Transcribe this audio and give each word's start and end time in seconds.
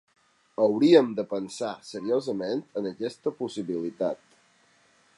Hauríem 0.63 1.11
de 1.19 1.25
pensar 1.33 1.69
seriosament 1.91 2.65
en 2.83 2.91
aquesta 2.95 3.35
possibilitat. 3.43 4.39